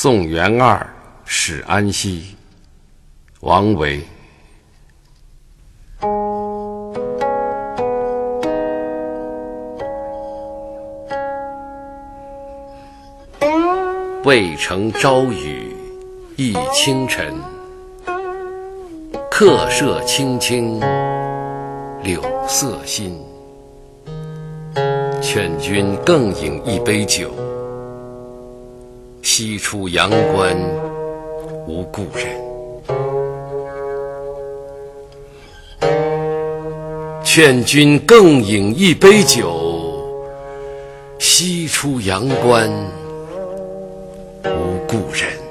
[0.00, 2.36] 宋元二使安西，
[3.40, 4.00] 王维。
[14.22, 15.74] 渭城朝雨
[16.36, 17.34] 浥轻尘，
[19.28, 20.78] 客舍青青
[22.04, 23.20] 柳色新。
[25.20, 27.32] 劝君更饮一杯酒，
[29.40, 30.52] 西出阳关
[31.68, 32.26] 无故人。
[37.22, 40.02] 劝君更饮一杯酒，
[41.20, 42.68] 西出阳关
[44.44, 45.47] 无故人。